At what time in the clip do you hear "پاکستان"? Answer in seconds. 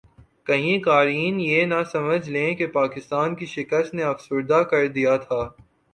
2.71-3.35